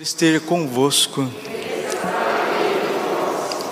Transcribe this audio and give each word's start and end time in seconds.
esteja 0.00 0.38
convosco. 0.38 1.28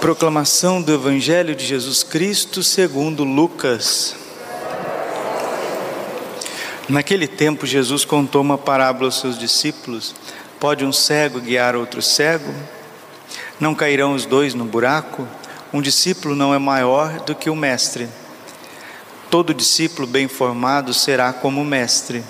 Proclamação 0.01 0.83
do 0.83 0.93
Evangelho 0.93 1.55
de 1.55 1.65
Jesus 1.65 2.03
Cristo 2.03 2.65
segundo 2.65 3.23
Lucas. 3.23 4.17
Naquele 6.89 7.29
tempo, 7.29 7.65
Jesus 7.65 8.05
contou 8.05 8.43
uma 8.43 8.59
parábola 8.59 9.07
aos 9.07 9.21
seus 9.21 9.39
discípulos: 9.39 10.17
Pode 10.59 10.85
um 10.85 10.93
cego 10.93 11.41
guiar 11.41 11.77
outro 11.77 12.03
cego? 12.03 12.53
Não 13.61 13.73
cairão 13.73 14.13
os 14.13 14.27
dois 14.27 14.53
no 14.53 14.65
buraco? 14.65 15.29
Um 15.73 15.81
discípulo 15.81 16.35
não 16.35 16.53
é 16.53 16.59
maior 16.59 17.21
do 17.21 17.37
que 17.37 17.49
o 17.49 17.55
mestre. 17.55 18.09
Todo 19.31 19.55
discípulo 19.55 20.09
bem 20.09 20.27
formado 20.27 20.93
será 20.93 21.33
como 21.33 21.63
o 21.63 21.65
mestre. 21.65 22.25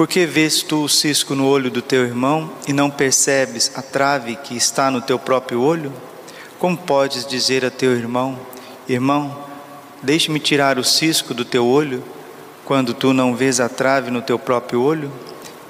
Por 0.00 0.08
que 0.08 0.24
vês 0.24 0.62
tu 0.62 0.84
o 0.84 0.88
cisco 0.88 1.34
no 1.34 1.46
olho 1.46 1.70
do 1.70 1.82
teu 1.82 2.06
irmão 2.06 2.50
e 2.66 2.72
não 2.72 2.88
percebes 2.88 3.70
a 3.74 3.82
trave 3.82 4.34
que 4.34 4.56
está 4.56 4.90
no 4.90 5.02
teu 5.02 5.18
próprio 5.18 5.60
olho? 5.60 5.92
Como 6.58 6.74
podes 6.74 7.26
dizer 7.26 7.66
a 7.66 7.70
teu 7.70 7.94
irmão: 7.94 8.38
Irmão, 8.88 9.44
deixe-me 10.02 10.40
tirar 10.40 10.78
o 10.78 10.84
cisco 10.84 11.34
do 11.34 11.44
teu 11.44 11.66
olho, 11.66 12.02
quando 12.64 12.94
tu 12.94 13.12
não 13.12 13.36
vês 13.36 13.60
a 13.60 13.68
trave 13.68 14.10
no 14.10 14.22
teu 14.22 14.38
próprio 14.38 14.80
olho? 14.80 15.12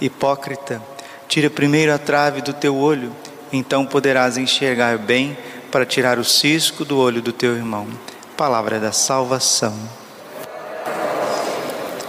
Hipócrita, 0.01 0.81
tira 1.27 1.51
primeiro 1.51 1.92
a 1.92 1.98
trave 1.98 2.41
do 2.41 2.53
teu 2.53 2.77
olho, 2.77 3.11
então 3.53 3.84
poderás 3.84 4.39
enxergar 4.39 4.97
bem 4.97 5.37
para 5.73 5.84
tirar 5.84 6.20
o 6.20 6.25
cisco 6.25 6.84
do 6.84 6.97
olho 6.97 7.20
do 7.20 7.33
teu 7.33 7.56
irmão. 7.56 7.89
Palavra 8.37 8.78
da 8.78 8.92
salvação. 8.92 9.77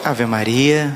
Ave 0.04 0.28
Maria 0.28 0.96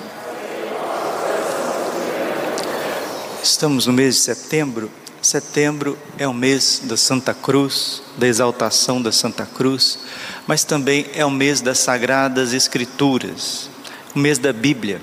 Estamos 3.43 3.87
no 3.87 3.93
mês 3.93 4.15
de 4.15 4.21
setembro. 4.21 4.91
Setembro 5.19 5.97
é 6.19 6.27
o 6.27 6.33
mês 6.33 6.83
da 6.83 6.95
Santa 6.95 7.33
Cruz, 7.33 8.03
da 8.15 8.27
exaltação 8.27 9.01
da 9.01 9.11
Santa 9.11 9.47
Cruz, 9.47 9.97
mas 10.45 10.63
também 10.63 11.07
é 11.15 11.25
o 11.25 11.31
mês 11.31 11.59
das 11.59 11.79
Sagradas 11.79 12.53
Escrituras, 12.53 13.67
o 14.15 14.19
mês 14.19 14.37
da 14.37 14.53
Bíblia. 14.53 15.01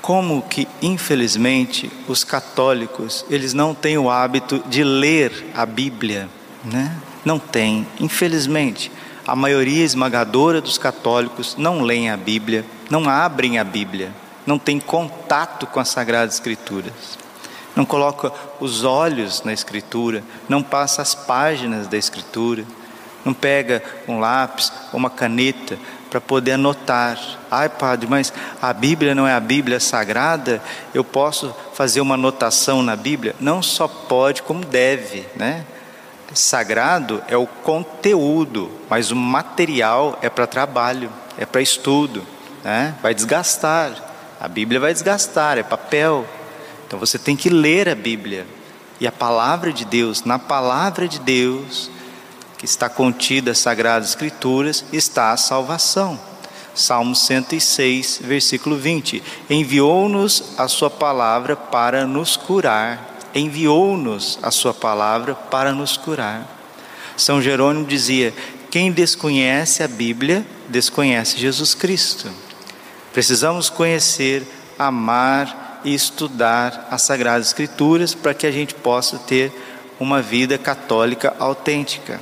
Como 0.00 0.40
que, 0.40 0.66
infelizmente, 0.80 1.92
os 2.08 2.24
católicos, 2.24 3.26
eles 3.28 3.52
não 3.52 3.74
têm 3.74 3.98
o 3.98 4.08
hábito 4.08 4.64
de 4.66 4.82
ler 4.82 5.50
a 5.54 5.66
Bíblia, 5.66 6.30
né? 6.64 6.96
Não 7.26 7.38
tem, 7.38 7.86
infelizmente. 8.00 8.90
A 9.26 9.36
maioria 9.36 9.84
esmagadora 9.84 10.62
dos 10.62 10.78
católicos 10.78 11.56
não 11.58 11.82
leem 11.82 12.08
a 12.08 12.16
Bíblia, 12.16 12.64
não 12.88 13.06
abrem 13.06 13.58
a 13.58 13.64
Bíblia, 13.64 14.14
não 14.46 14.58
tem 14.58 14.80
contato 14.80 15.66
com 15.66 15.78
as 15.78 15.88
Sagradas 15.88 16.34
Escrituras 16.34 17.23
não 17.74 17.84
coloca 17.84 18.32
os 18.60 18.84
olhos 18.84 19.42
na 19.42 19.52
Escritura, 19.52 20.22
não 20.48 20.62
passa 20.62 21.02
as 21.02 21.14
páginas 21.14 21.86
da 21.86 21.96
Escritura, 21.96 22.64
não 23.24 23.32
pega 23.32 23.82
um 24.06 24.20
lápis 24.20 24.72
ou 24.92 24.98
uma 24.98 25.10
caneta 25.10 25.78
para 26.10 26.20
poder 26.20 26.52
anotar. 26.52 27.18
Ai, 27.50 27.68
padre, 27.68 28.06
mas 28.08 28.32
a 28.62 28.72
Bíblia 28.72 29.14
não 29.14 29.26
é 29.26 29.32
a 29.32 29.40
Bíblia 29.40 29.80
sagrada? 29.80 30.62
Eu 30.92 31.02
posso 31.02 31.54
fazer 31.72 32.00
uma 32.00 32.14
anotação 32.14 32.82
na 32.82 32.94
Bíblia? 32.94 33.34
Não 33.40 33.62
só 33.62 33.88
pode, 33.88 34.42
como 34.42 34.64
deve, 34.64 35.26
né? 35.34 35.64
Sagrado 36.32 37.22
é 37.28 37.36
o 37.36 37.46
conteúdo, 37.46 38.70
mas 38.90 39.10
o 39.10 39.16
material 39.16 40.18
é 40.20 40.28
para 40.28 40.46
trabalho, 40.46 41.10
é 41.38 41.46
para 41.46 41.62
estudo, 41.62 42.26
né? 42.62 42.94
Vai 43.00 43.14
desgastar. 43.14 43.92
A 44.40 44.48
Bíblia 44.48 44.80
vai 44.80 44.92
desgastar, 44.92 45.58
é 45.58 45.62
papel, 45.62 46.26
então 46.86 46.98
você 46.98 47.18
tem 47.18 47.36
que 47.36 47.48
ler 47.48 47.88
a 47.88 47.94
Bíblia. 47.94 48.46
E 49.00 49.06
a 49.06 49.12
palavra 49.12 49.72
de 49.72 49.84
Deus, 49.84 50.24
na 50.24 50.38
palavra 50.38 51.08
de 51.08 51.18
Deus, 51.18 51.90
que 52.56 52.64
está 52.64 52.88
contida 52.88 53.50
as 53.50 53.58
Sagradas 53.58 54.10
Escrituras, 54.10 54.84
está 54.92 55.32
a 55.32 55.36
salvação. 55.36 56.18
Salmo 56.74 57.14
106, 57.14 58.20
versículo 58.22 58.76
20: 58.76 59.22
Enviou-nos 59.50 60.54
a 60.56 60.68
Sua 60.68 60.90
palavra 60.90 61.56
para 61.56 62.06
nos 62.06 62.36
curar. 62.36 63.18
Enviou-nos 63.34 64.38
a 64.42 64.50
Sua 64.50 64.72
palavra 64.72 65.34
para 65.34 65.72
nos 65.72 65.96
curar. 65.96 66.46
São 67.16 67.42
Jerônimo 67.42 67.86
dizia: 67.86 68.32
Quem 68.70 68.92
desconhece 68.92 69.82
a 69.82 69.88
Bíblia, 69.88 70.46
desconhece 70.68 71.38
Jesus 71.38 71.74
Cristo. 71.74 72.30
Precisamos 73.12 73.68
conhecer, 73.68 74.44
amar 74.78 75.63
e 75.84 75.94
estudar 75.94 76.88
as 76.90 77.02
Sagradas 77.02 77.48
Escrituras 77.48 78.14
para 78.14 78.34
que 78.34 78.46
a 78.46 78.50
gente 78.50 78.74
possa 78.74 79.18
ter 79.18 79.52
uma 80.00 80.22
vida 80.22 80.58
católica 80.58 81.34
autêntica. 81.38 82.20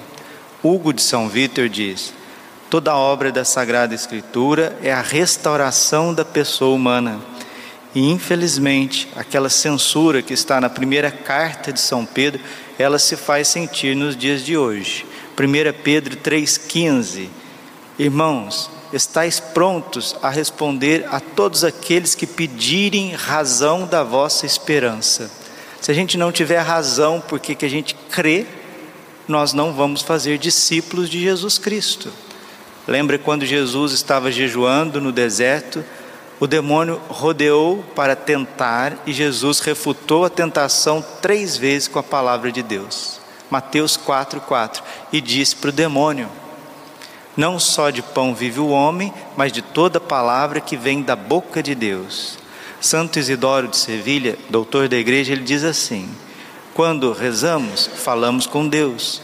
Hugo 0.63 0.93
de 0.93 1.03
São 1.03 1.29
Vítor 1.29 1.69
diz: 1.69 2.13
toda 2.69 2.97
obra 2.97 3.31
da 3.31 3.45
Sagrada 3.45 3.95
Escritura 3.95 4.77
é 4.83 4.93
a 4.93 5.01
restauração 5.01 6.13
da 6.13 6.25
pessoa 6.25 6.75
humana. 6.75 7.21
E 7.95 8.11
infelizmente, 8.11 9.09
aquela 9.15 9.51
censura 9.51 10.23
que 10.23 10.33
está 10.33 10.61
na 10.61 10.71
primeira 10.71 11.11
carta 11.11 11.73
de 11.73 11.81
São 11.81 12.07
Pedro, 12.07 12.41
ela 12.79 12.99
se 12.99 13.17
faz 13.17 13.49
sentir 13.49 13.95
nos 13.95 14.17
dias 14.17 14.43
de 14.43 14.57
hoje. 14.57 15.05
1 15.39 15.83
Pedro 15.83 16.17
3,15. 16.17 17.29
Irmãos, 17.99 18.71
estáis 18.93 19.41
prontos 19.41 20.15
a 20.23 20.29
responder 20.29 21.07
a 21.11 21.19
todos 21.19 21.65
aqueles 21.65 22.15
que 22.15 22.27
pedirem 22.27 23.15
razão 23.15 23.87
da 23.87 24.03
vossa 24.03 24.45
esperança. 24.45 25.31
Se 25.81 25.91
a 25.91 25.95
gente 25.95 26.17
não 26.17 26.31
tiver 26.31 26.61
razão 26.61 27.23
porque 27.27 27.55
que 27.55 27.65
a 27.65 27.71
gente 27.71 27.95
crê, 28.11 28.47
nós 29.27 29.53
não 29.53 29.73
vamos 29.73 30.03
fazer 30.03 30.39
discípulos 30.39 31.09
de 31.09 31.21
Jesus 31.21 31.59
Cristo. 31.59 32.13
Lembra 32.87 33.19
quando 33.19 33.47
Jesus 33.47 33.93
estava 33.93 34.31
jejuando 34.31 35.01
no 35.01 35.13
deserto, 35.13 35.85
o 36.39 36.47
demônio 36.47 37.01
rodeou 37.09 37.85
para 37.95 38.17
tentar 38.17 38.99
e 39.07 39.13
Jesus 39.13 39.61
refutou 39.61 40.25
a 40.25 40.31
tentação 40.31 41.05
três 41.21 41.57
vezes 41.57 41.87
com 41.87 41.99
a 41.99 42.03
palavra 42.03 42.51
de 42.51 42.63
Deus. 42.63 43.21
Mateus 43.49 43.97
4,4 43.97 44.83
e 45.13 45.21
disse 45.21 45.55
para 45.55 45.69
o 45.71 45.73
demônio: 45.73 46.29
não 47.37 47.59
só 47.59 47.91
de 47.91 48.03
pão 48.03 48.35
vive 48.35 48.61
o 48.61 48.69
homem, 48.69 49.13
mas 49.37 49.53
de 49.53 49.63
toda 49.63 49.99
palavra 49.99 50.61
que 50.61 50.77
vem 50.77 51.03
da 51.03 51.17
boca 51.17 51.63
de 51.63 51.75
Deus. 51.75 52.39
Santo 52.81 53.19
Isidoro 53.19 53.69
de 53.69 53.77
Sevilha, 53.77 54.37
doutor 54.51 54.89
da 54.89 54.97
igreja, 54.97 55.33
ele 55.33 55.45
diz 55.45 55.65
assim: 55.65 56.09
quando 56.75 57.13
rezamos, 57.13 57.87
falamos 57.87 58.47
com 58.47 58.69
Deus. 58.69 59.23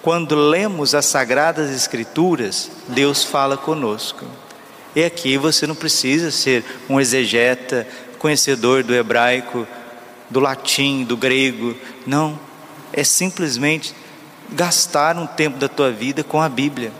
Quando 0.00 0.34
lemos 0.34 0.94
as 0.94 1.06
sagradas 1.06 1.70
escrituras, 1.70 2.70
Deus 2.88 3.22
fala 3.22 3.56
conosco. 3.56 4.24
E 4.96 5.04
aqui 5.04 5.36
você 5.36 5.66
não 5.66 5.74
precisa 5.74 6.30
ser 6.30 6.64
um 6.88 7.00
exegeta, 7.00 7.86
conhecedor 8.18 8.82
do 8.82 8.94
hebraico, 8.94 9.66
do 10.28 10.40
latim, 10.40 11.04
do 11.04 11.16
grego. 11.16 11.76
Não, 12.06 12.38
é 12.92 13.04
simplesmente 13.04 13.94
gastar 14.50 15.16
um 15.16 15.26
tempo 15.26 15.58
da 15.58 15.68
tua 15.68 15.90
vida 15.90 16.24
com 16.24 16.40
a 16.40 16.48
Bíblia 16.48 16.92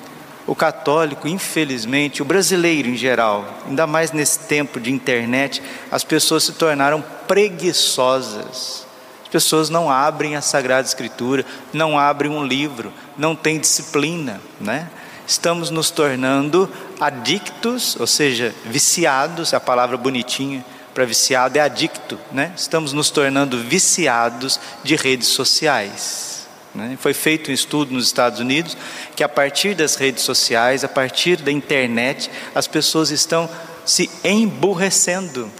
o 0.46 0.54
católico, 0.54 1.28
infelizmente, 1.28 2.22
o 2.22 2.24
brasileiro 2.24 2.88
em 2.88 2.96
geral, 2.96 3.46
ainda 3.66 3.86
mais 3.86 4.12
nesse 4.12 4.40
tempo 4.40 4.80
de 4.80 4.90
internet, 4.90 5.62
as 5.90 6.02
pessoas 6.02 6.44
se 6.44 6.52
tornaram 6.52 7.02
preguiçosas. 7.28 8.86
As 9.22 9.28
pessoas 9.28 9.70
não 9.70 9.90
abrem 9.90 10.36
a 10.36 10.42
Sagrada 10.42 10.86
Escritura, 10.86 11.46
não 11.72 11.98
abrem 11.98 12.30
um 12.30 12.44
livro, 12.44 12.92
não 13.16 13.34
têm 13.34 13.58
disciplina, 13.58 14.40
né? 14.60 14.90
Estamos 15.26 15.70
nos 15.70 15.90
tornando 15.90 16.68
adictos, 17.00 17.96
ou 17.98 18.06
seja, 18.06 18.54
viciados, 18.66 19.54
a 19.54 19.60
palavra 19.60 19.96
bonitinha 19.96 20.64
para 20.92 21.06
viciado 21.06 21.56
é 21.56 21.60
adicto, 21.60 22.18
né? 22.30 22.52
Estamos 22.56 22.92
nos 22.92 23.10
tornando 23.10 23.58
viciados 23.58 24.60
de 24.82 24.96
redes 24.96 25.28
sociais. 25.28 26.31
Né? 26.74 26.96
Foi 27.00 27.12
feito 27.12 27.50
um 27.50 27.54
estudo 27.54 27.92
nos 27.92 28.06
Estados 28.06 28.40
Unidos 28.40 28.76
que, 29.14 29.22
a 29.22 29.28
partir 29.28 29.74
das 29.74 29.96
redes 29.96 30.24
sociais, 30.24 30.84
a 30.84 30.88
partir 30.88 31.36
da 31.36 31.50
internet, 31.50 32.30
as 32.54 32.66
pessoas 32.66 33.10
estão 33.10 33.48
se 33.84 34.10
emburrecendo. 34.24 35.50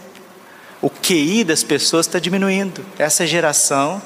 O 0.81 0.91
QI 0.91 1.45
das 1.45 1.63
pessoas 1.63 2.07
está 2.07 2.19
diminuindo. 2.19 2.85
Essa 2.99 3.27
geração 3.27 4.03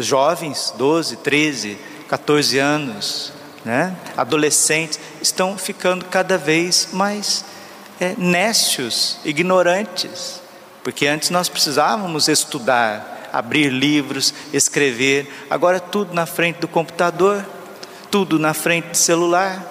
jovens, 0.00 0.74
12, 0.76 1.16
13, 1.16 1.78
14 2.08 2.58
anos, 2.58 3.32
né? 3.64 3.94
adolescentes, 4.16 4.98
estão 5.22 5.56
ficando 5.56 6.04
cada 6.06 6.36
vez 6.36 6.88
mais 6.92 7.44
é, 8.00 8.14
ignorantes, 9.24 10.40
porque 10.82 11.06
antes 11.06 11.30
nós 11.30 11.48
precisávamos 11.48 12.28
estudar, 12.28 13.19
abrir 13.32 13.70
livros, 13.70 14.34
escrever, 14.52 15.28
agora 15.48 15.80
tudo 15.80 16.14
na 16.14 16.26
frente 16.26 16.60
do 16.60 16.68
computador, 16.68 17.44
tudo 18.10 18.38
na 18.38 18.54
frente 18.54 18.88
do 18.88 18.96
celular, 18.96 19.66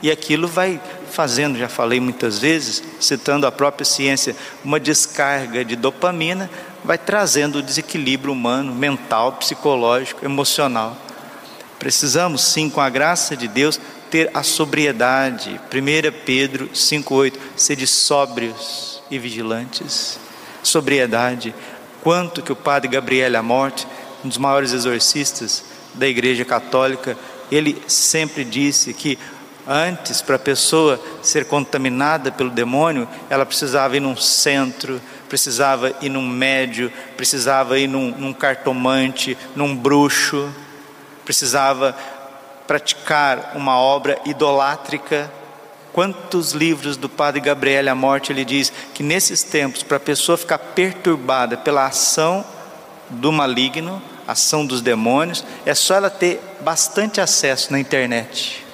e 0.00 0.10
aquilo 0.10 0.46
vai 0.46 0.80
fazendo, 1.10 1.58
já 1.58 1.68
falei 1.68 1.98
muitas 1.98 2.38
vezes, 2.38 2.82
citando 3.00 3.46
a 3.46 3.52
própria 3.52 3.84
ciência, 3.84 4.36
uma 4.64 4.78
descarga 4.78 5.64
de 5.64 5.74
dopamina, 5.74 6.48
vai 6.84 6.96
trazendo 6.96 7.58
o 7.58 7.62
desequilíbrio 7.62 8.32
humano, 8.32 8.74
mental, 8.74 9.32
psicológico, 9.32 10.24
emocional. 10.24 10.96
Precisamos 11.78 12.42
sim, 12.42 12.68
com 12.68 12.80
a 12.80 12.88
graça 12.88 13.36
de 13.36 13.48
Deus, 13.48 13.80
ter 14.10 14.30
a 14.34 14.42
sobriedade. 14.42 15.60
1 15.72 16.24
Pedro 16.24 16.68
5,8: 16.68 17.34
sede 17.56 17.86
sóbrios 17.86 19.02
e 19.10 19.18
vigilantes. 19.18 20.18
Sobriedade. 20.62 21.54
Quanto 22.02 22.42
que 22.42 22.52
o 22.52 22.56
padre 22.56 22.88
Gabriel 22.88 23.42
Morte, 23.42 23.86
um 24.24 24.28
dos 24.28 24.38
maiores 24.38 24.72
exorcistas 24.72 25.64
da 25.94 26.06
Igreja 26.06 26.44
Católica, 26.44 27.16
ele 27.50 27.82
sempre 27.86 28.44
disse 28.44 28.92
que 28.92 29.18
antes, 29.66 30.22
para 30.22 30.36
a 30.36 30.38
pessoa 30.38 30.98
ser 31.22 31.44
contaminada 31.44 32.32
pelo 32.32 32.50
demônio, 32.50 33.06
ela 33.28 33.44
precisava 33.44 33.96
ir 33.96 34.00
num 34.00 34.16
centro, 34.16 35.00
precisava 35.28 35.92
ir 36.00 36.08
num 36.08 36.26
médio, 36.26 36.90
precisava 37.16 37.78
ir 37.78 37.86
num, 37.86 38.10
num 38.16 38.32
cartomante, 38.32 39.36
num 39.54 39.76
bruxo, 39.76 40.50
precisava 41.24 41.94
praticar 42.66 43.52
uma 43.54 43.78
obra 43.78 44.18
idolátrica. 44.24 45.30
Quantos 45.98 46.52
livros 46.52 46.96
do 46.96 47.08
Padre 47.08 47.40
Gabriel 47.40 47.88
à 47.88 47.92
morte 47.92 48.30
ele 48.30 48.44
diz 48.44 48.72
que 48.94 49.02
nesses 49.02 49.42
tempos, 49.42 49.82
para 49.82 49.96
a 49.96 50.00
pessoa 50.00 50.38
ficar 50.38 50.56
perturbada 50.56 51.56
pela 51.56 51.86
ação 51.86 52.44
do 53.10 53.32
maligno, 53.32 54.00
ação 54.24 54.64
dos 54.64 54.80
demônios, 54.80 55.44
é 55.66 55.74
só 55.74 55.96
ela 55.96 56.08
ter 56.08 56.40
bastante 56.60 57.20
acesso 57.20 57.72
na 57.72 57.80
internet. 57.80 58.64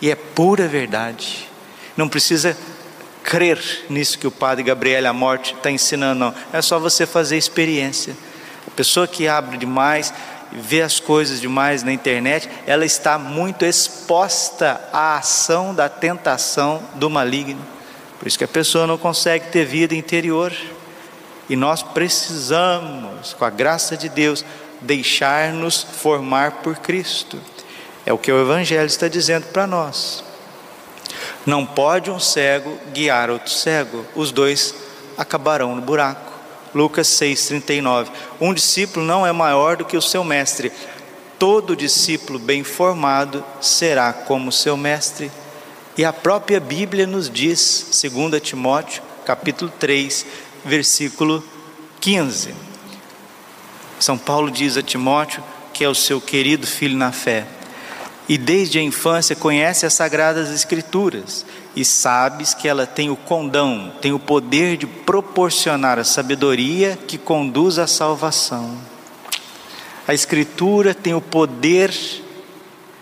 E 0.00 0.12
é 0.12 0.14
pura 0.14 0.68
verdade. 0.68 1.48
Não 1.96 2.08
precisa 2.08 2.56
crer 3.24 3.60
nisso 3.90 4.16
que 4.16 4.28
o 4.28 4.30
Padre 4.30 4.62
Gabriel 4.62 5.10
à 5.10 5.12
morte 5.12 5.54
está 5.54 5.72
ensinando, 5.72 6.20
não. 6.20 6.34
É 6.52 6.62
só 6.62 6.78
você 6.78 7.04
fazer 7.04 7.36
experiência. 7.36 8.16
A 8.64 8.70
pessoa 8.70 9.08
que 9.08 9.26
abre 9.26 9.58
demais, 9.58 10.14
vê 10.52 10.82
as 10.82 10.98
coisas 10.98 11.40
demais 11.40 11.82
na 11.82 11.92
internet, 11.92 12.48
ela 12.66 12.84
está 12.84 13.18
muito 13.18 13.64
exposta 13.64 14.80
à 14.92 15.16
ação 15.16 15.74
da 15.74 15.88
tentação 15.88 16.82
do 16.94 17.08
maligno. 17.08 17.64
Por 18.18 18.28
isso 18.28 18.38
que 18.38 18.44
a 18.44 18.48
pessoa 18.48 18.86
não 18.86 18.98
consegue 18.98 19.46
ter 19.48 19.64
vida 19.64 19.94
interior. 19.94 20.52
E 21.48 21.56
nós 21.56 21.82
precisamos, 21.82 23.34
com 23.34 23.44
a 23.44 23.50
graça 23.50 23.96
de 23.96 24.08
Deus, 24.08 24.44
deixar-nos 24.80 25.82
formar 25.82 26.62
por 26.62 26.76
Cristo. 26.76 27.40
É 28.04 28.12
o 28.12 28.18
que 28.18 28.30
o 28.30 28.40
Evangelho 28.40 28.86
está 28.86 29.08
dizendo 29.08 29.46
para 29.46 29.66
nós. 29.66 30.22
Não 31.44 31.64
pode 31.64 32.10
um 32.10 32.20
cego 32.20 32.78
guiar 32.92 33.30
outro 33.30 33.50
cego, 33.50 34.04
os 34.14 34.30
dois 34.30 34.74
acabarão 35.16 35.74
no 35.74 35.82
buraco. 35.82 36.29
Lucas 36.74 37.08
6,39. 37.08 38.08
Um 38.40 38.54
discípulo 38.54 39.04
não 39.04 39.26
é 39.26 39.32
maior 39.32 39.76
do 39.76 39.84
que 39.84 39.96
o 39.96 40.02
seu 40.02 40.22
mestre. 40.22 40.72
Todo 41.38 41.76
discípulo 41.76 42.38
bem 42.38 42.62
formado 42.62 43.44
será 43.60 44.12
como 44.12 44.52
seu 44.52 44.76
mestre. 44.76 45.30
E 45.96 46.04
a 46.04 46.12
própria 46.12 46.60
Bíblia 46.60 47.06
nos 47.06 47.28
diz, 47.28 48.00
2 48.02 48.40
Timóteo, 48.40 49.02
capítulo 49.24 49.72
3, 49.78 50.26
versículo 50.64 51.44
15. 52.00 52.54
São 53.98 54.16
Paulo 54.16 54.50
diz 54.50 54.76
a 54.76 54.82
Timóteo, 54.82 55.42
que 55.72 55.84
é 55.84 55.88
o 55.88 55.94
seu 55.94 56.20
querido 56.20 56.66
filho 56.66 56.96
na 56.96 57.12
fé, 57.12 57.46
e 58.28 58.38
desde 58.38 58.78
a 58.78 58.82
infância 58.82 59.34
conhece 59.34 59.84
as 59.84 59.92
sagradas 59.92 60.50
escrituras 60.50 61.44
e 61.74 61.84
sabes 61.84 62.52
que 62.52 62.66
ela 62.66 62.86
tem 62.86 63.10
o 63.10 63.16
condão, 63.16 63.92
tem 64.00 64.12
o 64.12 64.18
poder 64.18 64.76
de 64.76 64.86
proporcionar 64.86 65.98
a 65.98 66.04
sabedoria 66.04 66.98
que 67.06 67.16
conduz 67.16 67.78
à 67.78 67.86
salvação. 67.86 68.76
A 70.06 70.14
Escritura 70.14 70.94
tem 70.94 71.14
o 71.14 71.20
poder 71.20 71.94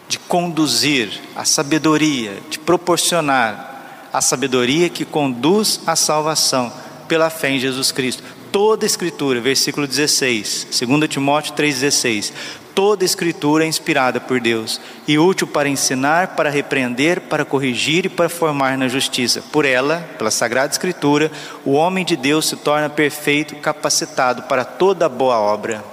de 0.09 0.19
conduzir 0.19 1.11
a 1.35 1.45
sabedoria, 1.45 2.39
de 2.51 2.59
proporcionar 2.59 4.09
a 4.13 4.21
sabedoria 4.21 4.89
que 4.89 5.05
conduz 5.05 5.81
à 5.87 5.95
salvação 5.97 6.73
pela 7.07 7.31
fé 7.31 7.51
em 7.51 7.59
Jesus 7.59 7.93
Cristo. 7.93 8.23
Toda 8.53 8.85
a 8.85 8.87
Escritura, 8.87 9.41
versículo 9.41 9.87
16, 9.87 10.69
2 10.87 11.09
Timóteo 11.09 11.55
3,16, 11.55 12.33
Toda 12.79 13.05
escritura 13.05 13.65
é 13.65 13.67
inspirada 13.67 14.21
por 14.21 14.39
Deus 14.39 14.81
e 15.05 15.19
útil 15.19 15.49
para 15.49 15.69
ensinar, 15.69 16.37
para 16.37 16.49
repreender, 16.49 17.23
para 17.23 17.45
corrigir 17.45 18.07
e 18.07 18.09
para 18.09 18.29
formar 18.29 18.79
na 18.79 18.87
justiça. 18.87 19.43
Por 19.51 19.65
ela, 19.65 20.09
pela 20.17 20.31
Sagrada 20.31 20.71
Escritura, 20.71 21.29
o 21.65 21.73
homem 21.73 22.05
de 22.05 22.15
Deus 22.15 22.47
se 22.47 22.55
torna 22.55 22.89
perfeito, 22.89 23.57
capacitado 23.57 24.45
para 24.45 24.65
toda 24.65 25.09
boa 25.09 25.41
obra. 25.41 25.85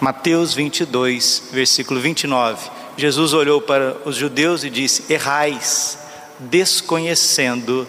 Mateus 0.00 0.54
22, 0.54 1.50
versículo 1.52 2.00
29. 2.00 2.68
Jesus 2.96 3.32
olhou 3.32 3.60
para 3.60 3.96
os 4.04 4.16
judeus 4.16 4.64
e 4.64 4.70
disse: 4.70 5.04
Errais, 5.08 5.96
desconhecendo 6.40 7.86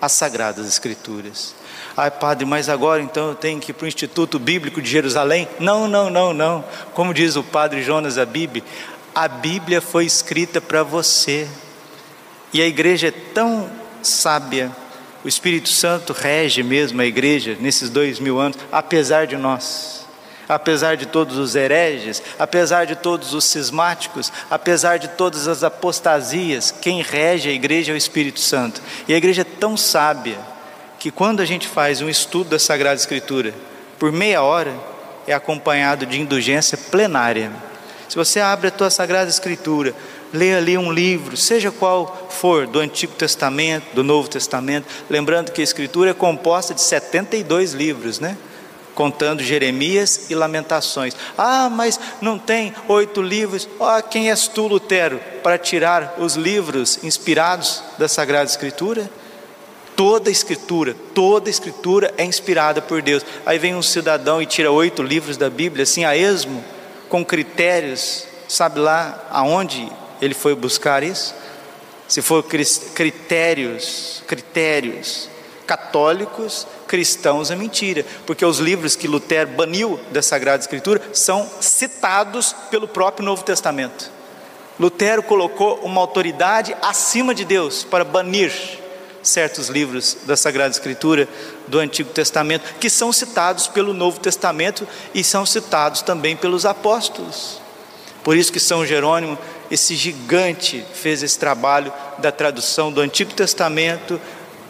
as 0.00 0.10
Sagradas 0.10 0.66
Escrituras. 0.66 1.54
Ai, 1.96 2.10
padre, 2.10 2.44
mas 2.44 2.68
agora 2.68 3.00
então 3.00 3.28
eu 3.28 3.34
tenho 3.36 3.60
que 3.60 3.70
ir 3.70 3.74
para 3.74 3.84
o 3.84 3.88
Instituto 3.88 4.36
Bíblico 4.38 4.82
de 4.82 4.90
Jerusalém? 4.90 5.48
Não, 5.60 5.86
não, 5.86 6.10
não, 6.10 6.32
não. 6.32 6.64
Como 6.92 7.14
diz 7.14 7.36
o 7.36 7.42
padre 7.44 7.84
Jonas 7.84 8.18
Abib, 8.18 8.64
a 9.14 9.28
Bíblia 9.28 9.80
foi 9.80 10.04
escrita 10.04 10.60
para 10.60 10.82
você. 10.82 11.46
E 12.52 12.60
a 12.60 12.66
igreja 12.66 13.08
é 13.08 13.10
tão 13.12 13.70
sábia, 14.02 14.72
o 15.24 15.28
Espírito 15.28 15.68
Santo 15.68 16.12
rege 16.12 16.62
mesmo 16.62 17.00
a 17.00 17.06
igreja 17.06 17.56
nesses 17.60 17.88
dois 17.88 18.18
mil 18.18 18.40
anos, 18.40 18.58
apesar 18.70 19.26
de 19.26 19.36
nós. 19.36 20.04
Apesar 20.48 20.96
de 20.96 21.06
todos 21.06 21.38
os 21.38 21.54
hereges, 21.54 22.22
apesar 22.38 22.84
de 22.84 22.96
todos 22.96 23.32
os 23.32 23.44
cismáticos, 23.44 24.30
apesar 24.50 24.98
de 24.98 25.08
todas 25.08 25.48
as 25.48 25.62
apostasias, 25.62 26.70
quem 26.70 27.00
rege 27.00 27.48
a 27.48 27.52
igreja 27.52 27.92
é 27.92 27.94
o 27.94 27.96
Espírito 27.96 28.40
Santo. 28.40 28.82
E 29.08 29.14
a 29.14 29.16
igreja 29.16 29.40
é 29.40 29.44
tão 29.44 29.76
sábia 29.76 30.38
que 31.04 31.10
quando 31.10 31.40
a 31.40 31.44
gente 31.44 31.68
faz 31.68 32.00
um 32.00 32.08
estudo 32.08 32.48
da 32.48 32.58
Sagrada 32.58 32.96
Escritura 32.96 33.52
por 33.98 34.10
meia 34.10 34.42
hora, 34.42 34.74
é 35.26 35.34
acompanhado 35.34 36.06
de 36.06 36.18
indulgência 36.18 36.78
plenária. 36.78 37.52
Se 38.08 38.16
você 38.16 38.40
abre 38.40 38.68
a 38.68 38.70
tua 38.70 38.88
Sagrada 38.88 39.28
Escritura, 39.28 39.94
lê 40.32 40.54
ali 40.54 40.78
um 40.78 40.90
livro, 40.90 41.36
seja 41.36 41.70
qual 41.70 42.26
for, 42.30 42.66
do 42.66 42.80
Antigo 42.80 43.12
Testamento, 43.16 43.94
do 43.94 44.02
Novo 44.02 44.30
Testamento, 44.30 44.86
lembrando 45.10 45.52
que 45.52 45.60
a 45.60 45.64
Escritura 45.64 46.12
é 46.12 46.14
composta 46.14 46.72
de 46.72 46.80
72 46.80 47.74
livros, 47.74 48.18
né? 48.18 48.38
Contando 48.94 49.42
Jeremias 49.42 50.30
e 50.30 50.34
Lamentações. 50.34 51.14
Ah, 51.36 51.68
mas 51.68 52.00
não 52.22 52.38
tem 52.38 52.72
oito 52.88 53.20
livros. 53.20 53.68
Ah, 53.78 54.00
quem 54.00 54.30
és 54.30 54.48
tu, 54.48 54.68
Lutero, 54.68 55.20
para 55.42 55.58
tirar 55.58 56.14
os 56.16 56.34
livros 56.34 57.04
inspirados 57.04 57.82
da 57.98 58.08
Sagrada 58.08 58.48
Escritura? 58.48 59.10
Toda 59.96 60.30
escritura, 60.30 60.96
toda 61.14 61.48
escritura 61.48 62.12
é 62.16 62.24
inspirada 62.24 62.82
por 62.82 63.00
Deus. 63.00 63.24
Aí 63.46 63.58
vem 63.58 63.74
um 63.74 63.82
cidadão 63.82 64.42
e 64.42 64.46
tira 64.46 64.70
oito 64.70 65.02
livros 65.02 65.36
da 65.36 65.48
Bíblia, 65.48 65.84
assim 65.84 66.04
a 66.04 66.16
esmo, 66.16 66.64
com 67.08 67.24
critérios, 67.24 68.26
sabe 68.48 68.80
lá 68.80 69.24
aonde 69.30 69.88
ele 70.20 70.34
foi 70.34 70.54
buscar 70.54 71.02
isso? 71.02 71.34
Se 72.08 72.20
for 72.20 72.42
critérios, 72.42 74.22
critérios 74.26 75.28
católicos, 75.66 76.66
cristãos 76.86 77.50
é 77.50 77.56
mentira, 77.56 78.04
porque 78.26 78.44
os 78.44 78.58
livros 78.58 78.96
que 78.96 79.08
Lutero 79.08 79.50
baniu 79.50 79.98
da 80.10 80.22
Sagrada 80.22 80.62
Escritura 80.62 81.00
são 81.12 81.48
citados 81.60 82.54
pelo 82.70 82.86
próprio 82.86 83.24
Novo 83.24 83.42
Testamento. 83.42 84.10
Lutero 84.78 85.22
colocou 85.22 85.76
uma 85.82 86.00
autoridade 86.00 86.76
acima 86.82 87.34
de 87.34 87.44
Deus 87.44 87.84
para 87.84 88.04
banir 88.04 88.52
certos 89.24 89.68
livros 89.68 90.16
da 90.24 90.36
Sagrada 90.36 90.70
Escritura 90.70 91.28
do 91.66 91.78
Antigo 91.78 92.10
Testamento, 92.10 92.64
que 92.78 92.88
são 92.88 93.12
citados 93.12 93.66
pelo 93.66 93.92
Novo 93.92 94.20
Testamento 94.20 94.86
e 95.14 95.24
são 95.24 95.44
citados 95.44 96.02
também 96.02 96.36
pelos 96.36 96.64
apóstolos. 96.64 97.60
Por 98.22 98.36
isso 98.36 98.52
que 98.52 98.60
São 98.60 98.86
Jerônimo, 98.86 99.36
esse 99.70 99.96
gigante, 99.96 100.84
fez 100.94 101.22
esse 101.22 101.38
trabalho 101.38 101.92
da 102.18 102.30
tradução 102.30 102.92
do 102.92 103.00
Antigo 103.00 103.32
Testamento 103.34 104.20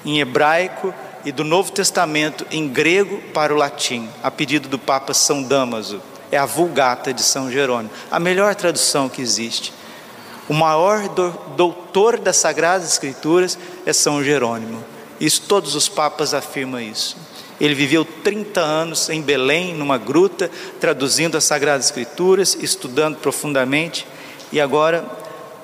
em 0.04 0.20
hebraico 0.20 0.92
e 1.25 1.32
do 1.32 1.44
Novo 1.44 1.73
Testamento 1.73 2.46
em 2.50 2.68
grego 2.68 3.18
para 3.32 3.54
o 3.54 3.56
latim, 3.56 4.08
a 4.23 4.30
pedido 4.30 4.68
do 4.68 4.78
Papa 4.78 5.14
São 5.14 5.42
Damaso. 5.42 6.02
é 6.32 6.37
a 6.37 6.46
Vulgata 6.46 7.14
de 7.14 7.23
São 7.23 7.49
Jerônimo, 7.49 7.92
a 8.11 8.18
melhor 8.18 8.56
tradução 8.56 9.08
que 9.08 9.23
existe. 9.23 9.73
O 10.49 10.52
maior 10.52 11.08
doutor 11.56 12.18
das 12.18 12.37
Sagradas 12.37 12.90
Escrituras 12.90 13.56
é 13.86 13.92
São 13.92 14.22
Jerônimo. 14.22 14.82
Isso 15.20 15.42
todos 15.42 15.74
os 15.74 15.88
papas 15.88 16.34
afirmam 16.34 16.80
isso. 16.80 17.16
Ele 17.60 17.74
viveu 17.74 18.04
30 18.04 18.60
anos 18.60 19.08
em 19.08 19.22
Belém, 19.22 19.74
numa 19.74 19.96
gruta, 19.96 20.50
traduzindo 20.80 21.36
as 21.36 21.44
Sagradas 21.44 21.86
Escrituras, 21.86 22.56
estudando 22.60 23.16
profundamente, 23.16 24.06
e 24.52 24.60
agora, 24.60 25.02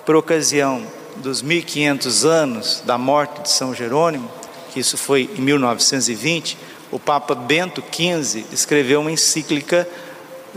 por 0.07 0.15
ocasião 0.15 0.83
dos 1.17 1.43
1500 1.43 2.25
anos 2.25 2.83
da 2.85 2.97
morte 2.97 3.43
de 3.43 3.51
São 3.51 3.75
Jerônimo, 3.75 4.31
que 4.73 4.81
isso 4.81 4.97
foi 4.97 5.29
em 5.37 5.41
1920, 5.41 6.57
o 6.91 6.99
Papa 6.99 7.35
Bento 7.35 7.83
XV 7.93 8.45
escreveu 8.53 9.01
uma 9.01 9.11
encíclica 9.11 9.89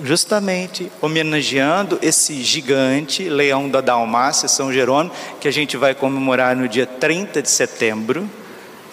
justamente 0.01 0.91
homenageando 1.01 1.99
esse 2.01 2.41
gigante, 2.41 3.29
leão 3.29 3.69
da 3.69 3.81
Dalmácia, 3.81 4.47
São 4.47 4.71
Jerônimo, 4.71 5.13
que 5.39 5.47
a 5.47 5.51
gente 5.51 5.77
vai 5.77 5.93
comemorar 5.93 6.55
no 6.55 6.67
dia 6.67 6.85
30 6.87 7.41
de 7.41 7.49
setembro 7.49 8.29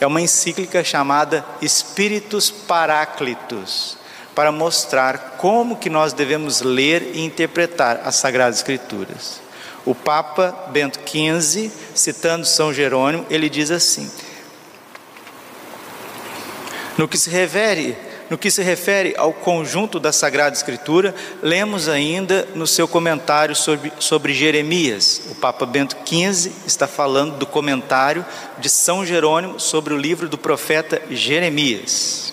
é 0.00 0.06
uma 0.06 0.20
encíclica 0.20 0.82
chamada 0.82 1.44
Espíritos 1.60 2.50
Paráclitos, 2.50 3.98
para 4.34 4.50
mostrar 4.50 5.36
como 5.36 5.76
que 5.76 5.90
nós 5.90 6.14
devemos 6.14 6.62
ler 6.62 7.10
e 7.14 7.20
interpretar 7.20 8.00
as 8.04 8.16
Sagradas 8.16 8.56
Escrituras. 8.56 9.42
O 9.84 9.94
Papa 9.94 10.68
Bento 10.70 10.98
XV, 11.06 11.70
citando 11.94 12.46
São 12.46 12.72
Jerônimo, 12.72 13.26
ele 13.28 13.50
diz 13.50 13.70
assim: 13.70 14.10
No 16.96 17.06
que 17.06 17.18
se 17.18 17.28
refere 17.28 17.96
no 18.30 18.38
que 18.38 18.48
se 18.48 18.62
refere 18.62 19.12
ao 19.18 19.32
conjunto 19.32 19.98
da 19.98 20.12
Sagrada 20.12 20.54
Escritura, 20.54 21.12
lemos 21.42 21.88
ainda 21.88 22.46
no 22.54 22.64
seu 22.64 22.86
comentário 22.86 23.56
sobre, 23.56 23.92
sobre 23.98 24.32
Jeremias. 24.32 25.22
O 25.32 25.34
Papa 25.34 25.66
Bento 25.66 25.96
XV 26.06 26.52
está 26.64 26.86
falando 26.86 27.36
do 27.36 27.44
comentário 27.44 28.24
de 28.60 28.68
São 28.70 29.04
Jerônimo 29.04 29.58
sobre 29.58 29.92
o 29.92 29.96
livro 29.96 30.28
do 30.28 30.38
profeta 30.38 31.02
Jeremias. 31.10 32.32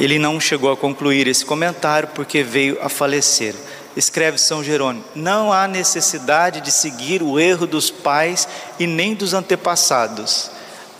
Ele 0.00 0.20
não 0.20 0.38
chegou 0.38 0.70
a 0.70 0.76
concluir 0.76 1.26
esse 1.26 1.44
comentário 1.44 2.08
porque 2.14 2.44
veio 2.44 2.78
a 2.80 2.88
falecer. 2.88 3.56
Escreve 3.96 4.38
São 4.38 4.62
Jerônimo: 4.62 5.04
Não 5.16 5.52
há 5.52 5.66
necessidade 5.66 6.60
de 6.60 6.70
seguir 6.70 7.22
o 7.24 7.40
erro 7.40 7.66
dos 7.66 7.90
pais 7.90 8.48
e 8.78 8.86
nem 8.86 9.14
dos 9.14 9.34
antepassados 9.34 10.51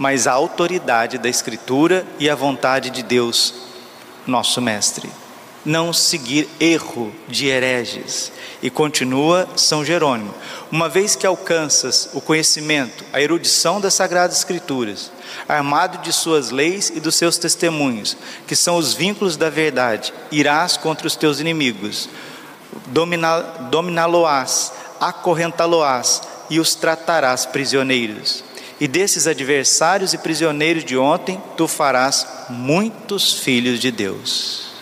mas 0.02 0.26
a 0.26 0.32
autoridade 0.32 1.16
da 1.16 1.28
Escritura 1.28 2.04
e 2.18 2.28
a 2.28 2.35
vontade 2.35 2.90
de 2.90 3.04
Deus, 3.04 3.54
nosso 4.26 4.61
Mestre. 4.61 5.09
Não 5.64 5.92
seguir 5.92 6.49
erro 6.59 7.14
de 7.28 7.47
hereges. 7.47 8.32
E 8.61 8.68
continua 8.68 9.49
São 9.54 9.85
Jerônimo: 9.85 10.35
uma 10.73 10.88
vez 10.88 11.14
que 11.14 11.25
alcanças 11.25 12.11
o 12.14 12.21
conhecimento, 12.21 13.04
a 13.12 13.21
erudição 13.21 13.80
das 13.80 13.94
Sagradas 13.94 14.38
Escrituras, 14.38 15.12
armado 15.49 15.99
de 15.99 16.12
suas 16.12 16.50
leis 16.50 16.90
e 16.92 16.99
dos 16.99 17.14
seus 17.14 17.38
testemunhos, 17.38 18.16
que 18.44 18.56
são 18.56 18.75
os 18.78 18.92
vínculos 18.94 19.37
da 19.37 19.50
verdade, 19.50 20.12
irás 20.32 20.76
contra 20.76 21.06
os 21.06 21.14
teus 21.14 21.38
inimigos, 21.38 22.09
dominá-lo-ás, 23.71 24.73
acorrentá-lo-ás 25.00 26.23
e 26.50 26.59
os 26.59 26.75
tratarás 26.75 27.47
prisioneiros 27.47 28.50
e 28.83 28.89
desses 28.89 29.29
adversários 29.29 30.12
e 30.12 30.19
prisioneiros 30.19 30.85
de 30.85 30.99
ontem 30.99 31.41
tu 31.57 31.69
farás 31.69 32.27
muitos 32.49 33.35
filhos 33.35 33.79
de 33.79 33.93
Deus. 33.93 34.73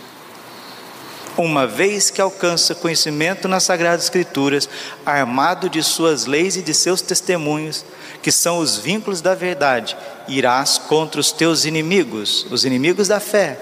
Uma 1.37 1.66
vez 1.66 2.09
que 2.09 2.19
alcança 2.19 2.75
conhecimento 2.75 3.47
nas 3.47 3.64
Sagradas 3.64 4.04
Escrituras, 4.04 4.66
armado 5.04 5.69
de 5.69 5.83
suas 5.83 6.25
leis 6.25 6.57
e 6.57 6.62
de 6.62 6.73
seus 6.73 7.02
testemunhos, 7.02 7.85
que 8.23 8.33
são 8.33 8.57
os 8.57 8.78
vínculos 8.78 9.21
da 9.21 9.35
verdade, 9.35 9.95
irás 10.26 10.78
contra 10.78 11.21
os 11.21 11.30
teus 11.30 11.66
inimigos, 11.66 12.47
os 12.50 12.64
inimigos 12.64 13.09
da 13.09 13.21
fé, 13.21 13.61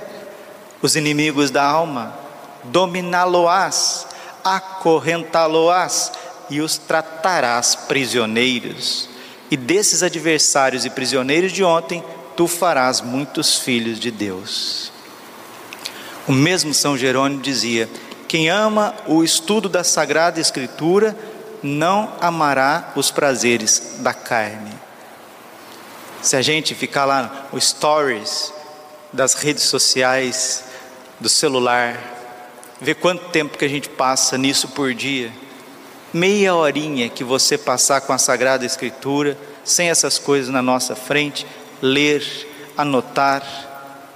os 0.81 0.95
inimigos 0.95 1.51
da 1.51 1.65
alma, 1.65 2.17
dominá-lo-ás, 2.63 4.07
acorrentá-lo-ás 4.45 6.13
e 6.49 6.61
os 6.61 6.79
tratarás 6.79 7.75
prisioneiros 7.75 9.18
e 9.51 9.57
desses 9.57 10.03
adversários 10.03 10.85
e 10.85 10.91
prisioneiros 10.91 11.53
de 11.53 11.65
ontem, 11.65 12.05
tu 12.37 12.47
farás 12.47 13.01
muitos 13.01 13.57
filhos 13.57 13.99
de 13.99 14.11
Deus. 14.11 14.93
O 16.27 16.33
mesmo 16.33 16.75
São 16.75 16.97
Jerônimo 16.97 17.41
dizia: 17.41 17.89
quem 18.27 18.51
ama 18.51 18.95
o 19.07 19.25
estudo 19.25 19.69
da 19.69 19.83
Sagrada 19.83 20.41
Escritura 20.41 21.17
não 21.63 22.13
amará 22.21 22.93
os 22.95 23.11
prazeres 23.11 23.97
da 24.01 24.13
carne. 24.13 24.73
Se 26.21 26.37
a 26.37 26.43
gente 26.43 26.75
ficar 26.75 27.05
lá 27.05 27.49
no 27.53 27.61
stories 27.61 28.53
das 29.13 29.35
redes 29.35 29.65
sociais, 29.65 30.65
do 31.19 31.29
celular, 31.29 31.99
ver 32.81 32.95
quanto 32.97 33.31
tempo 33.31 33.59
que 33.59 33.65
a 33.65 33.69
gente 33.69 33.89
passa 33.89 34.37
nisso 34.39 34.69
por 34.69 34.95
dia 34.95 35.33
meia 36.13 36.55
horinha 36.55 37.09
que 37.09 37.25
você 37.25 37.59
passar 37.59 38.01
com 38.01 38.13
a 38.13 38.19
Sagrada 38.19 38.65
Escritura, 38.65 39.37
sem 39.65 39.91
essas 39.91 40.19
coisas 40.19 40.51
na 40.51 40.63
nossa 40.63 40.97
frente, 40.97 41.47
ler, 41.83 42.25
anotar, 42.77 43.43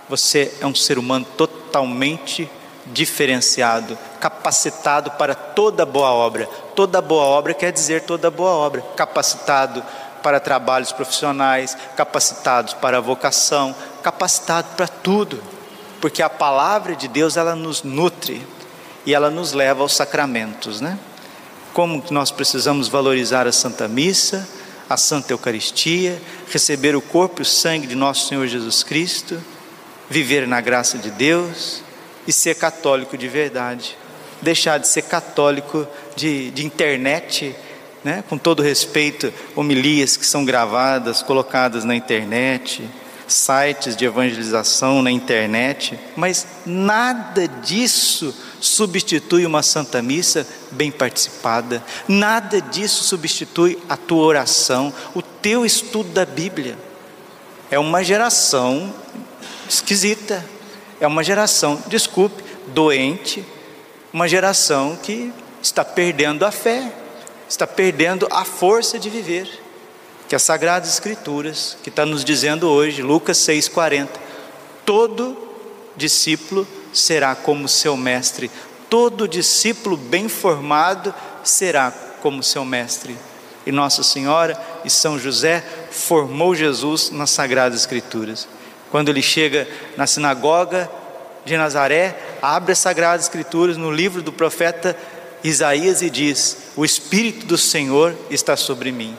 você 0.08 0.52
é 0.60 0.66
um 0.66 0.74
ser 0.74 0.98
humano 0.98 1.26
totalmente 1.36 2.48
diferenciado, 2.86 3.96
capacitado 4.20 5.10
para 5.12 5.34
toda 5.34 5.86
boa 5.86 6.12
obra. 6.12 6.46
Toda 6.74 7.00
boa 7.00 7.24
obra 7.24 7.54
quer 7.54 7.72
dizer 7.72 8.02
toda 8.02 8.30
boa 8.30 8.50
obra. 8.50 8.82
Capacitado 8.96 9.82
para 10.22 10.40
trabalhos 10.40 10.92
profissionais, 10.92 11.76
capacitados 11.96 12.74
para 12.74 12.98
a 12.98 13.00
vocação, 13.00 13.74
capacitado 14.02 14.68
para 14.76 14.88
tudo. 14.88 15.42
Porque 16.00 16.22
a 16.22 16.30
palavra 16.30 16.94
de 16.94 17.08
Deus 17.08 17.36
ela 17.36 17.54
nos 17.54 17.82
nutre 17.82 18.46
e 19.06 19.14
ela 19.14 19.30
nos 19.30 19.52
leva 19.52 19.82
aos 19.82 19.94
sacramentos, 19.94 20.80
né? 20.80 20.98
Como 21.72 22.02
nós 22.10 22.30
precisamos 22.30 22.88
valorizar 22.88 23.46
a 23.46 23.52
Santa 23.52 23.88
Missa, 23.88 24.48
a 24.88 24.96
Santa 24.96 25.32
Eucaristia, 25.32 26.20
receber 26.50 26.94
o 26.94 27.00
corpo 27.00 27.40
e 27.40 27.42
o 27.42 27.46
sangue 27.46 27.86
de 27.86 27.94
nosso 27.94 28.28
Senhor 28.28 28.46
Jesus 28.46 28.82
Cristo, 28.82 29.42
viver 30.08 30.46
na 30.46 30.60
graça 30.60 30.98
de 30.98 31.10
Deus 31.10 31.82
e 32.26 32.32
ser 32.32 32.56
católico 32.56 33.16
de 33.16 33.26
verdade. 33.28 33.96
Deixar 34.42 34.78
de 34.78 34.88
ser 34.88 35.02
católico 35.02 35.86
de, 36.16 36.50
de 36.50 36.66
internet, 36.66 37.54
né? 38.04 38.22
com 38.28 38.36
todo 38.36 38.62
respeito, 38.62 39.32
homilias 39.54 40.16
que 40.16 40.26
são 40.26 40.44
gravadas, 40.44 41.22
colocadas 41.22 41.84
na 41.84 41.94
internet, 41.94 42.86
sites 43.26 43.96
de 43.96 44.04
evangelização 44.04 45.00
na 45.00 45.10
internet, 45.10 45.98
mas 46.16 46.46
nada 46.66 47.48
disso 47.48 48.34
substitui 48.62 49.44
uma 49.44 49.60
santa 49.60 50.00
missa 50.00 50.46
bem 50.70 50.90
participada, 50.90 51.84
nada 52.06 52.60
disso 52.60 53.02
substitui 53.02 53.76
a 53.88 53.96
tua 53.96 54.24
oração, 54.24 54.94
o 55.14 55.20
teu 55.20 55.66
estudo 55.66 56.10
da 56.10 56.24
Bíblia. 56.24 56.78
É 57.68 57.78
uma 57.78 58.04
geração 58.04 58.94
esquisita, 59.68 60.44
é 61.00 61.06
uma 61.08 61.24
geração, 61.24 61.82
desculpe, 61.88 62.40
doente, 62.68 63.44
uma 64.12 64.28
geração 64.28 64.96
que 65.02 65.32
está 65.60 65.84
perdendo 65.84 66.44
a 66.44 66.52
fé, 66.52 66.92
está 67.48 67.66
perdendo 67.66 68.28
a 68.30 68.44
força 68.44 68.96
de 68.96 69.10
viver. 69.10 69.60
Que 70.28 70.36
as 70.36 70.42
Sagradas 70.42 70.88
Escrituras, 70.88 71.76
que 71.82 71.88
está 71.88 72.06
nos 72.06 72.24
dizendo 72.24 72.68
hoje, 72.70 73.02
Lucas 73.02 73.38
6,40, 73.38 74.08
todo 74.86 75.36
discípulo 75.96 76.66
será 76.92 77.34
como 77.34 77.68
seu 77.68 77.96
mestre. 77.96 78.50
Todo 78.88 79.28
discípulo 79.28 79.96
bem 79.96 80.28
formado 80.28 81.14
será 81.42 81.90
como 82.20 82.42
seu 82.42 82.64
mestre. 82.64 83.16
E 83.64 83.72
Nossa 83.72 84.02
Senhora 84.02 84.60
e 84.84 84.90
São 84.90 85.18
José 85.18 85.64
formou 85.90 86.54
Jesus 86.54 87.10
nas 87.10 87.30
Sagradas 87.30 87.80
Escrituras. 87.80 88.48
Quando 88.90 89.08
ele 89.08 89.22
chega 89.22 89.66
na 89.96 90.06
sinagoga 90.06 90.90
de 91.44 91.56
Nazaré, 91.56 92.16
abre 92.42 92.72
as 92.72 92.78
Sagradas 92.78 93.26
Escrituras 93.26 93.76
no 93.76 93.90
livro 93.90 94.20
do 94.20 94.32
profeta 94.32 94.96
Isaías 95.42 96.02
e 96.02 96.10
diz: 96.10 96.58
O 96.76 96.84
Espírito 96.84 97.46
do 97.46 97.56
Senhor 97.56 98.14
está 98.30 98.56
sobre 98.56 98.92
mim, 98.92 99.16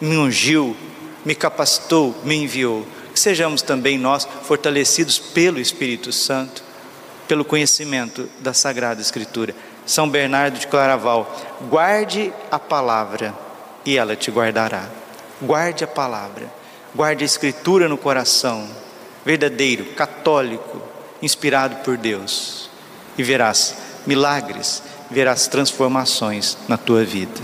me 0.00 0.16
ungiu, 0.16 0.76
me 1.24 1.34
capacitou, 1.34 2.14
me 2.22 2.36
enviou. 2.36 2.86
Que 3.12 3.20
sejamos 3.20 3.62
também 3.62 3.96
nós 3.98 4.28
fortalecidos 4.42 5.18
pelo 5.18 5.58
Espírito 5.58 6.12
Santo 6.12 6.65
pelo 7.26 7.44
conhecimento 7.44 8.28
da 8.40 8.52
Sagrada 8.52 9.00
Escritura. 9.00 9.54
São 9.84 10.08
Bernardo 10.08 10.58
de 10.58 10.66
Claraval, 10.66 11.34
guarde 11.68 12.32
a 12.50 12.58
palavra 12.58 13.34
e 13.84 13.96
ela 13.96 14.16
te 14.16 14.30
guardará. 14.30 14.88
Guarde 15.40 15.84
a 15.84 15.86
palavra, 15.86 16.50
guarde 16.94 17.22
a 17.22 17.26
Escritura 17.26 17.88
no 17.88 17.98
coração, 17.98 18.68
verdadeiro, 19.24 19.84
católico, 19.94 20.82
inspirado 21.22 21.76
por 21.76 21.96
Deus. 21.96 22.70
e 23.18 23.22
verás 23.22 23.74
milagres, 24.06 24.82
verás 25.10 25.46
transformações 25.48 26.56
na 26.68 26.76
tua 26.76 27.04
vida. 27.04 27.40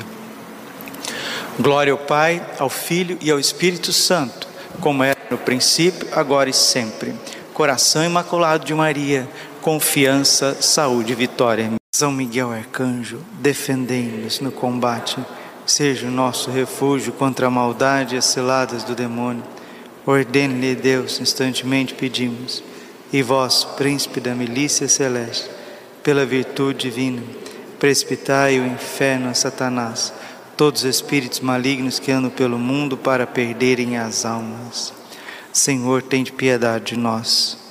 Glória 1.59 1.93
ao 1.93 1.99
Pai, 1.99 2.45
ao 2.59 2.69
Filho 2.69 3.19
e 3.21 3.31
ao 3.31 3.39
Espírito 3.39 3.93
Santo, 3.93 4.47
como 4.81 5.03
era 5.03 5.19
no 5.31 5.39
princípio, 5.39 6.09
agora 6.13 6.49
e 6.49 6.53
sempre. 6.53 7.15
Coração 7.53 8.05
imaculado 8.05 8.65
de 8.65 8.75
Maria, 8.75 9.29
confiança, 9.63 10.61
saúde 10.61 11.13
e 11.13 11.15
vitória. 11.15 11.71
São 11.95 12.11
Miguel 12.11 12.51
Arcanjo, 12.51 13.21
defendei-nos 13.41 14.41
no 14.41 14.51
combate, 14.51 15.25
seja 15.65 16.09
o 16.09 16.11
nosso 16.11 16.51
refúgio 16.51 17.13
contra 17.13 17.47
a 17.47 17.51
maldade 17.51 18.17
e 18.17 18.19
as 18.19 18.25
ciladas 18.25 18.83
do 18.83 18.97
demônio. 18.97 19.45
Ordene-lhe 20.05 20.75
Deus, 20.75 21.21
instantemente 21.21 21.95
pedimos, 21.95 22.61
e 23.13 23.23
vós, 23.23 23.63
príncipe 23.63 24.19
da 24.19 24.35
milícia 24.35 24.89
celeste, 24.89 25.49
pela 26.03 26.27
virtude 26.27 26.91
divina, 26.91 27.23
precipitai 27.79 28.59
o 28.59 28.67
inferno 28.67 29.29
a 29.29 29.35
Satanás, 29.35 30.13
todos 30.57 30.83
os 30.83 30.97
espíritos 30.97 31.39
malignos 31.39 32.01
que 32.01 32.11
andam 32.11 32.31
pelo 32.31 32.59
mundo 32.59 32.97
para 32.97 33.29
perderem 33.29 33.97
as 33.97 34.25
almas. 34.25 34.93
Senhor, 35.53 36.03
tem 36.03 36.25
de 36.25 36.33
piedade 36.33 36.97
de 36.97 36.99
nós. 36.99 37.62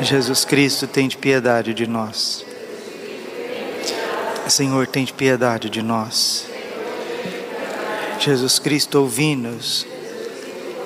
Jesus 0.00 0.44
Cristo, 0.44 0.86
tem 0.86 1.08
de 1.08 1.16
piedade 1.16 1.74
de 1.74 1.86
nós. 1.86 2.44
Senhor, 4.48 4.86
tem 4.86 5.04
de 5.04 5.12
piedade 5.12 5.68
de 5.68 5.82
nós. 5.82 6.46
Jesus 8.20 8.58
Cristo, 8.58 9.00
ouvi-nos. 9.00 9.86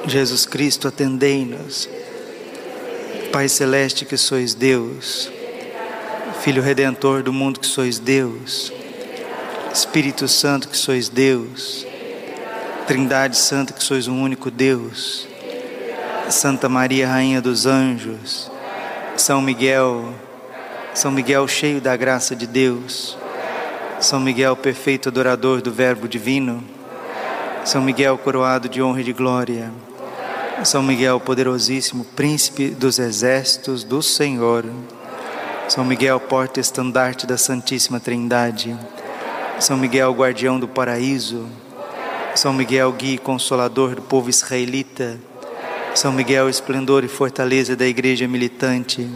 Jesus 0.07 0.47
Cristo, 0.47 0.88
atendei-nos. 0.88 1.88
Pai 3.31 3.49
Celeste, 3.49 4.04
que 4.04 4.16
sois 4.16 4.54
Deus. 4.54 5.31
Filho 6.42 6.62
Redentor 6.62 7.23
do 7.23 7.33
mundo, 7.33 7.61
que 7.61 7.66
sois 7.66 7.99
Deus. 7.99 8.73
Espírito 9.73 10.26
Santo, 10.26 10.69
que 10.69 10.76
sois 10.76 11.09
Deus. 11.09 11.87
Trindade 12.87 13.37
Santa, 13.37 13.73
que 13.73 13.83
sois 13.83 14.09
um 14.09 14.23
único 14.23 14.50
Deus. 14.50 15.28
Santa 16.28 16.69
Maria, 16.69 17.09
Rainha 17.09 17.40
dos 17.40 17.64
Anjos. 17.64 18.51
São 19.16 19.42
Miguel, 19.42 20.14
São 20.95 21.11
Miguel 21.11 21.47
cheio 21.47 21.81
da 21.81 21.97
graça 21.97 22.35
de 22.35 22.47
Deus. 22.47 23.16
São 24.00 24.19
Miguel, 24.19 24.57
perfeito 24.57 25.11
adorador 25.11 25.61
do 25.61 25.71
Verbo 25.71 26.09
divino. 26.09 26.64
São 27.64 27.83
Miguel, 27.83 28.16
coroado 28.19 28.69
de 28.69 28.83
honra 28.83 29.02
e 29.02 29.04
de 29.04 29.12
glória. 29.12 29.71
São 30.64 30.83
Miguel, 30.83 31.21
poderosíssimo 31.21 32.04
príncipe 32.04 32.71
dos 32.71 32.99
exércitos 32.99 33.85
do 33.85 34.02
Senhor. 34.02 34.64
São 35.69 35.85
Miguel, 35.85 36.19
porta-estandarte 36.19 37.26
da 37.26 37.37
Santíssima 37.37 38.00
Trindade. 38.00 38.76
São 39.61 39.76
Miguel, 39.76 40.12
guardião 40.12 40.59
do 40.59 40.66
paraíso. 40.66 41.47
São 42.35 42.52
Miguel, 42.52 42.90
guia 42.92 43.14
e 43.14 43.19
consolador 43.19 43.95
do 43.95 44.02
povo 44.02 44.31
israelita. 44.31 45.19
São 45.94 46.11
Miguel, 46.11 46.49
esplendor 46.49 47.04
e 47.04 47.08
fortaleza 47.08 47.76
da 47.76 47.87
igreja 47.87 48.26
militante. 48.26 49.06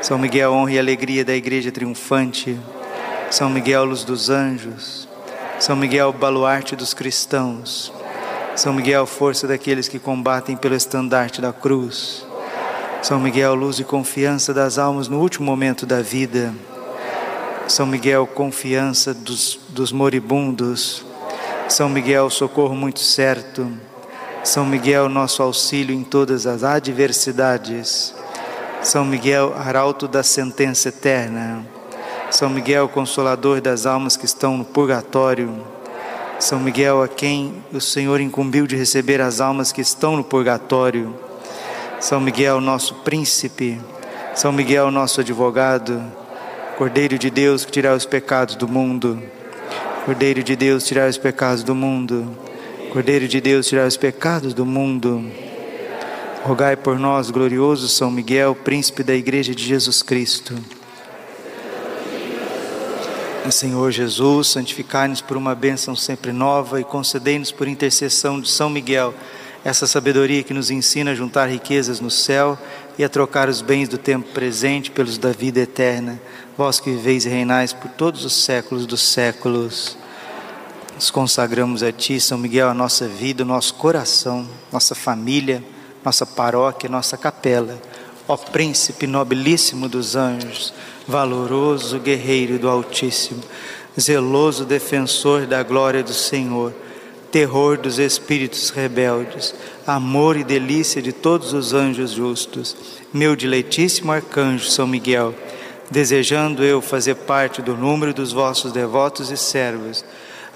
São 0.00 0.18
Miguel, 0.18 0.50
honra 0.52 0.72
e 0.72 0.78
alegria 0.78 1.22
da 1.24 1.34
igreja 1.34 1.70
triunfante. 1.70 2.58
São 3.30 3.50
Miguel, 3.50 3.84
luz 3.84 4.02
dos 4.02 4.30
anjos. 4.30 5.06
São 5.58 5.76
Miguel, 5.76 6.10
baluarte 6.10 6.74
dos 6.74 6.94
cristãos. 6.94 7.92
São 8.56 8.72
Miguel, 8.72 9.04
força 9.04 9.46
daqueles 9.46 9.88
que 9.88 9.98
combatem 9.98 10.56
pelo 10.56 10.74
estandarte 10.74 11.42
da 11.42 11.52
cruz. 11.52 12.26
São 13.02 13.20
Miguel, 13.20 13.54
luz 13.54 13.78
e 13.78 13.84
confiança 13.84 14.54
das 14.54 14.78
almas 14.78 15.06
no 15.06 15.20
último 15.20 15.44
momento 15.44 15.84
da 15.84 16.00
vida. 16.00 16.54
São 17.68 17.86
Miguel, 17.86 18.26
confiança 18.26 19.12
dos, 19.12 19.60
dos 19.68 19.92
moribundos. 19.92 21.04
São 21.68 21.90
Miguel, 21.90 22.30
socorro 22.30 22.74
muito 22.74 23.00
certo. 23.00 23.70
São 24.42 24.64
Miguel, 24.64 25.08
nosso 25.10 25.42
auxílio 25.42 25.94
em 25.94 26.02
todas 26.02 26.46
as 26.46 26.64
adversidades. 26.64 28.14
São 28.82 29.04
Miguel, 29.04 29.54
arauto 29.54 30.08
da 30.08 30.22
sentença 30.22 30.88
eterna. 30.88 31.66
São 32.30 32.48
Miguel, 32.48 32.88
consolador 32.88 33.60
das 33.60 33.84
almas 33.84 34.16
que 34.16 34.24
estão 34.24 34.56
no 34.56 34.64
purgatório. 34.64 35.62
São 36.38 36.58
Miguel, 36.58 37.02
a 37.02 37.06
quem 37.06 37.62
o 37.70 37.82
Senhor 37.82 38.18
incumbiu 38.18 38.66
de 38.66 38.76
receber 38.76 39.20
as 39.20 39.42
almas 39.42 39.72
que 39.72 39.82
estão 39.82 40.16
no 40.16 40.24
purgatório. 40.24 41.14
São 42.00 42.18
Miguel, 42.18 42.62
nosso 42.62 42.94
príncipe. 42.94 43.78
São 44.34 44.52
Miguel, 44.52 44.90
nosso 44.90 45.20
advogado. 45.20 46.02
Cordeiro 46.78 47.18
de 47.18 47.28
Deus 47.28 47.66
que 47.66 47.72
tirar 47.72 47.94
os 47.94 48.06
pecados 48.06 48.54
do 48.54 48.66
mundo. 48.66 49.22
Cordeiro 50.06 50.42
de 50.42 50.56
Deus, 50.56 50.86
tirar 50.86 51.10
os 51.10 51.18
pecados 51.18 51.62
do 51.62 51.74
mundo. 51.74 52.49
Cordeiro 52.90 53.28
de 53.28 53.40
Deus, 53.40 53.68
tirar 53.68 53.86
os 53.86 53.96
pecados 53.96 54.52
do 54.52 54.66
mundo. 54.66 55.24
Rogai 56.42 56.74
por 56.74 56.98
nós, 56.98 57.30
glorioso 57.30 57.88
São 57.88 58.10
Miguel, 58.10 58.52
príncipe 58.52 59.04
da 59.04 59.14
Igreja 59.14 59.54
de 59.54 59.64
Jesus 59.64 60.02
Cristo. 60.02 60.56
Senhor 63.48 63.92
Jesus, 63.92 64.48
santificai-nos 64.48 65.20
por 65.20 65.36
uma 65.36 65.54
bênção 65.54 65.94
sempre 65.94 66.32
nova 66.32 66.80
e 66.80 66.84
concedei-nos 66.84 67.52
por 67.52 67.68
intercessão 67.68 68.40
de 68.40 68.48
São 68.48 68.68
Miguel 68.68 69.14
essa 69.64 69.86
sabedoria 69.86 70.42
que 70.42 70.54
nos 70.54 70.70
ensina 70.70 71.12
a 71.12 71.14
juntar 71.14 71.46
riquezas 71.46 72.00
no 72.00 72.10
céu 72.10 72.58
e 72.98 73.04
a 73.04 73.08
trocar 73.08 73.48
os 73.48 73.62
bens 73.62 73.88
do 73.88 73.98
tempo 73.98 74.30
presente 74.32 74.90
pelos 74.90 75.16
da 75.16 75.30
vida 75.30 75.60
eterna. 75.60 76.20
Vós 76.56 76.80
que 76.80 76.90
viveis 76.90 77.24
e 77.24 77.28
reinais 77.28 77.72
por 77.72 77.90
todos 77.90 78.24
os 78.24 78.44
séculos 78.44 78.84
dos 78.84 79.00
séculos. 79.00 79.99
Nos 81.00 81.10
consagramos 81.10 81.82
a 81.82 81.90
Ti, 81.90 82.20
São 82.20 82.36
Miguel, 82.36 82.68
a 82.68 82.74
nossa 82.74 83.08
vida, 83.08 83.42
o 83.42 83.46
nosso 83.46 83.72
coração, 83.72 84.46
nossa 84.70 84.94
família, 84.94 85.64
nossa 86.04 86.26
paróquia, 86.26 86.90
nossa 86.90 87.16
capela. 87.16 87.80
Ó 88.28 88.36
Príncipe 88.36 89.06
nobilíssimo 89.06 89.88
dos 89.88 90.14
anjos, 90.14 90.74
valoroso 91.08 91.98
guerreiro 91.98 92.58
do 92.58 92.68
Altíssimo, 92.68 93.40
zeloso 93.98 94.66
defensor 94.66 95.46
da 95.46 95.62
glória 95.62 96.02
do 96.02 96.12
Senhor, 96.12 96.74
terror 97.32 97.78
dos 97.78 97.98
espíritos 97.98 98.68
rebeldes, 98.68 99.54
amor 99.86 100.36
e 100.36 100.44
delícia 100.44 101.00
de 101.00 101.14
todos 101.14 101.54
os 101.54 101.72
anjos 101.72 102.10
justos, 102.10 102.76
meu 103.10 103.34
diletíssimo 103.34 104.12
arcanjo 104.12 104.68
São 104.68 104.86
Miguel, 104.86 105.34
desejando 105.90 106.62
eu 106.62 106.82
fazer 106.82 107.14
parte 107.14 107.62
do 107.62 107.74
número 107.74 108.12
dos 108.12 108.32
vossos 108.32 108.70
devotos 108.70 109.30
e 109.30 109.36
servos, 109.38 110.04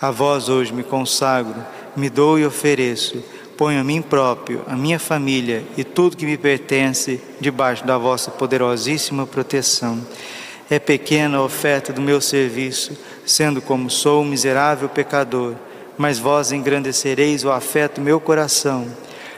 a 0.00 0.10
vós 0.10 0.48
hoje 0.48 0.72
me 0.72 0.82
consagro, 0.82 1.56
me 1.96 2.10
dou 2.10 2.38
e 2.38 2.46
ofereço, 2.46 3.22
ponho 3.56 3.80
a 3.80 3.84
mim 3.84 4.02
próprio, 4.02 4.62
a 4.66 4.74
minha 4.74 4.98
família 4.98 5.64
e 5.76 5.84
tudo 5.84 6.16
que 6.16 6.26
me 6.26 6.36
pertence 6.36 7.20
debaixo 7.40 7.86
da 7.86 7.96
vossa 7.96 8.30
poderosíssima 8.30 9.26
proteção 9.26 10.00
é 10.70 10.78
pequena 10.78 11.38
a 11.38 11.42
oferta 11.42 11.92
do 11.92 12.00
meu 12.00 12.20
serviço, 12.20 12.96
sendo 13.26 13.60
como 13.60 13.90
sou 13.90 14.22
um 14.22 14.26
miserável 14.26 14.88
pecador, 14.88 15.54
mas 15.96 16.18
vós 16.18 16.52
engrandecereis 16.52 17.44
o 17.44 17.50
afeto 17.50 17.96
do 17.96 18.04
meu 18.04 18.18
coração. 18.18 18.86